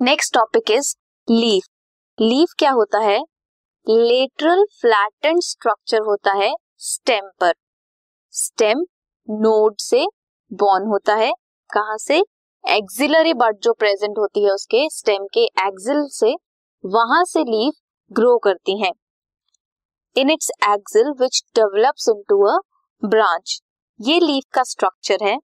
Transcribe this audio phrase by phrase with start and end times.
[0.00, 0.94] Next topic is
[1.30, 1.64] leaf
[2.20, 3.18] leaf क्या होता है?
[3.86, 7.52] लेटरल फ्लैटेंड स्ट्रक्चर होता है स्टेम पर
[8.34, 8.78] स्टेम
[9.30, 10.06] नोड से
[10.52, 11.32] बॉर्न होता है।
[11.70, 12.18] कहा से?
[12.64, 16.34] एक्सिलरी बड जो प्रेजेंट होती है उसके स्टेम के एक्सिल से,
[16.84, 17.74] वहाँ से लीफ
[18.12, 18.90] ग्रो करती है।
[20.16, 22.58] In its axil which develops into a
[23.04, 23.60] branch
[24.00, 25.38] ये लीफ का स्ट्रक्चर है।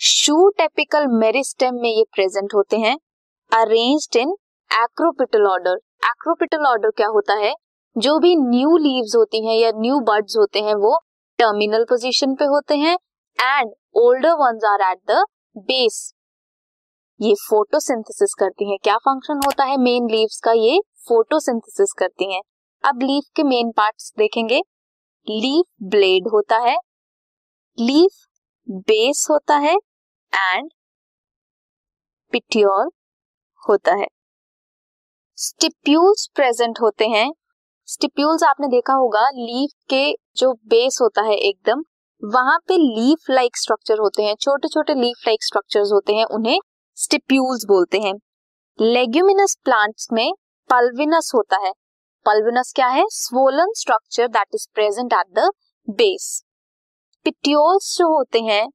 [0.00, 2.96] शू टेपिकल मेरिस्टेम में ये प्रेजेंट होते हैं
[3.52, 4.30] arranged in
[4.70, 7.52] acropetal order acropetal order क्या होता है?
[7.96, 11.00] जो भी न्यू लीव्स होती हैं या न्यू बर्ड्स होते हैं, वो
[11.38, 12.94] टर्मिनल पोजीशन पे होते हैं
[13.38, 15.24] and older ones are at the
[15.58, 16.14] base
[17.20, 19.76] ये फोटोसिंथेसिस करती हैं। क्या फ़ंक्शन होता है?
[19.76, 22.42] मेन लीव्स का ये फोटोसिंथेसिस करती हैं।
[22.84, 24.62] अब लीफ के मेन पार्ट्स देखेंगे।
[25.28, 26.76] लीफ ब्लेड होता है।
[27.78, 28.26] लीफ
[28.68, 29.76] बेस होता है।
[30.34, 30.70] एंड
[32.32, 32.90] पिट्योल
[33.68, 34.06] होता है।
[35.36, 37.30] स्टिप्यूल्स प्रेजेंट होते हैं।
[37.88, 41.82] स्टिप्यूल्स आपने देखा होगा लीफ के जो बेस होता है एकदम,
[42.22, 46.58] वहाँ पे लीफ लाइक स्ट्रक्चर होते हैं। छोटे छोटे लीफ लाइक स्ट्रक्चर्स होते हैं, उन्हें
[46.94, 48.14] स्टिप्यूल्स बोलते हैं।
[48.80, 50.32] लेग्यूमिनस प्लांट्स में
[50.70, 51.72] पल्विनस होता है।
[52.26, 53.04] पल्विनस क्या है?
[53.06, 55.50] Swollen structure that is present at the
[55.88, 56.44] base
[57.24, 58.68] petioles जो होते हैं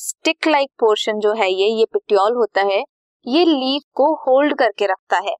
[0.00, 2.82] स्टिक लाइक पोर्शन जो है ये ये पिट्योल होता है,
[3.26, 5.34] ये लीफ को होल्ड करके रखता है।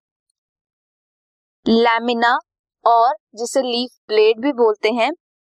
[1.68, 2.38] लैमिना
[2.84, 5.10] और जिसे लीफ ब्लेड भी बोलते हैं,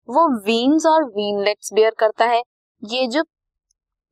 [0.09, 2.42] वो वीन्स और वीनलेट्स बेयर करता है।
[2.83, 3.25] ये जो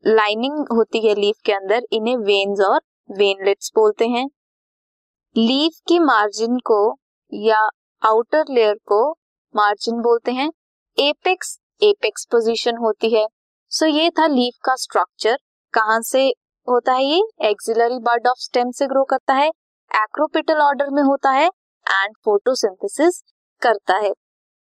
[0.06, 4.26] लाइनिंग होती है लीफ के अंदर, इन्हें वेन्स और वेनलेट्स बोलते हैं।
[5.36, 6.98] लीफ की मार्जिन को
[7.32, 7.68] या
[8.02, 9.10] आउटर लेयर को
[9.56, 10.50] मार्जिन बोलते हैं।
[10.98, 13.26] एपेक्स एपेक्स पोजीशन होती है।
[13.72, 15.36] सो ये था लीफ का स्ट्रक्चर
[15.74, 16.28] कहाँ से
[16.68, 17.22] होता है ये?
[17.42, 19.48] एक्सिलरी बर्ड ऑफ़ स्टेम से ग्रो करता है
[19.90, 21.46] एक्रोपिटल ऑर्डर में होता है
[21.86, 23.22] एंड फोटोसिंथेसिस
[23.62, 24.10] करता है.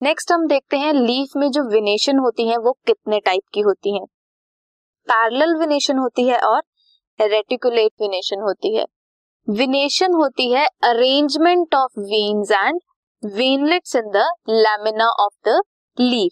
[0.01, 3.99] नेक्स्ट हम देखते हैं लीफ में जो विनेशन होती है, वो कितने टाइप की होती
[3.99, 4.05] है?
[5.07, 6.61] पैरल विनेशन होती है और
[7.21, 8.85] रेटिकुलेट विनेशन होती है.
[9.49, 12.81] विनेशन होती है arrangement of veins and
[13.25, 15.61] veinlets in the lamina of the
[15.99, 16.31] leaf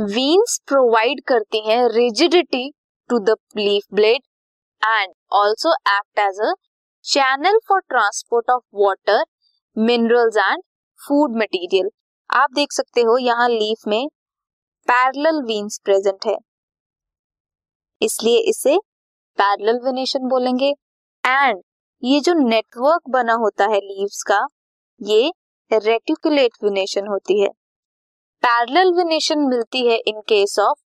[0.00, 2.70] veins provide करती हैं rigidity
[3.10, 4.22] to the leaf blade
[4.82, 6.52] and also act as a
[7.04, 9.22] channel for transport of water
[9.76, 10.62] minerals and
[11.00, 11.90] food material
[12.30, 14.06] आप देख सकते हो यहाँ leaf में
[14.88, 16.36] parallel वीन्स present है।
[18.00, 18.78] इसलिए इसे
[19.38, 20.72] पैरेलल विनेशन बोलेंगे।
[21.24, 21.62] एंड
[22.02, 24.46] ये जो नेटवर्क बना होता है लीव्स का,
[25.00, 25.30] ये
[25.70, 27.48] रेटिकुलेट विनेशन होती है।
[28.42, 30.78] पैरेलल वेनेशन मिलती है in case of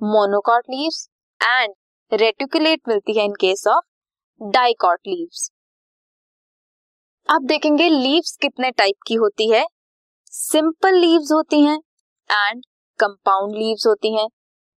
[0.00, 1.08] monocot leaves
[1.40, 1.74] and
[2.12, 5.50] reticulate मिलती है in case of dicot leaves
[7.28, 9.64] अब देखेंगे लीव्स कितने टाइप की होती है.
[10.32, 11.78] सिंपल लीव्स होती हैं
[12.30, 12.62] एंड
[13.00, 14.26] कंपाउंड लीव्स होती हैं.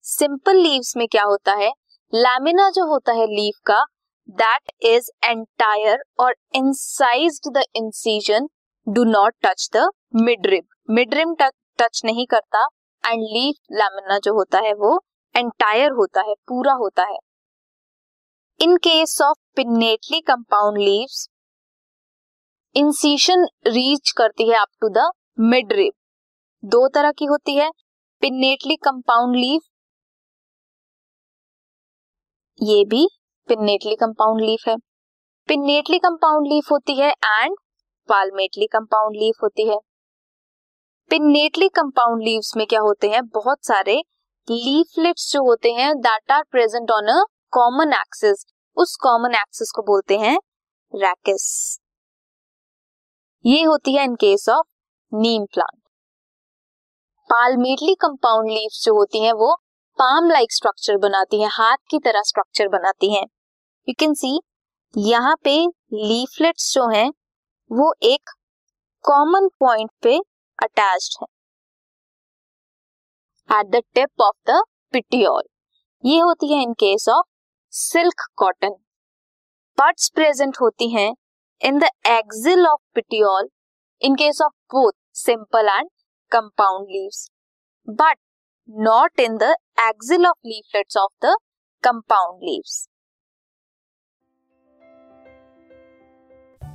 [0.06, 1.72] सिंपल लीव्स में क्या होता है?
[2.14, 3.84] लैमिना जो होता है लीव का
[4.30, 8.48] दैट इज़ एंटायर और incised the incision
[8.88, 11.34] do not touch the midrib midrib
[11.84, 12.66] touch नहीं करता
[13.04, 15.00] एंड लीफ लैमिना जो होता है वो
[15.36, 17.18] एंटायर होता है, पूरा होता है।
[18.60, 21.28] In case of pinnately compound leaves
[22.76, 25.94] incision reach करती है up to the mid rib
[26.64, 27.70] दो तरह की होती है
[28.22, 29.62] पिनेटली कंपाउंड लीफ
[32.60, 33.08] ये भी
[33.50, 34.76] पिनेटली कंपाउंड लीफ है।
[35.50, 37.56] पिनेटली कंपाउंड लीफ होती है एंड
[38.10, 39.78] पालमेटली कंपाउंड लीफ होती है।
[41.12, 43.22] पिनेटली कंपाउंड लीव्स में क्या होते हैं?
[43.26, 43.96] बहुत सारे
[44.48, 48.46] लीफलेट्स जो होते हैं that are present on a common axis
[48.78, 50.38] उस कॉमन एक्सिस को बोलते हैं
[50.94, 51.46] रैकिस
[53.46, 54.66] ये होती है in case of
[55.12, 55.80] neem plant
[57.30, 59.56] palmately compound leaves जो होती हैं, वो
[60.00, 63.26] पाम लाइक स्ट्रक्चर बनाती हैं, हाथ की तरह स्ट्रक्चर बनाती हैं.
[63.90, 64.40] यू कैन सी
[64.98, 65.58] यहाँ पे
[65.94, 67.10] लीफलेट्स जो हैं,
[67.72, 68.30] वो एक
[69.06, 70.20] कॉमन पॉइंट पे
[70.60, 71.28] अटैच्ड है।
[73.50, 74.62] At the tip of the
[74.94, 75.44] petiole
[76.04, 77.26] ये होती है in case of
[77.74, 78.76] silk cotton
[79.78, 81.14] buds present होती हैं
[81.62, 83.50] in the axil of petiole
[84.02, 85.90] in case of both simple and
[86.32, 87.28] compound leaves
[87.88, 88.18] but
[88.70, 91.36] not in the axil of leaflets of the
[91.84, 92.86] compound leaves